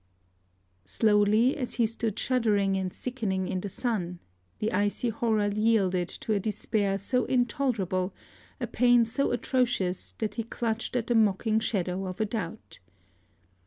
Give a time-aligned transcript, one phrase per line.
[0.83, 4.17] Slowly, as he stood shuddering and sickening in the sun,
[4.57, 8.11] the icy horror yielded to a despair so intolerable,
[8.59, 12.79] a pain so atrocious, that he clutched at the mocking shadow of a doubt.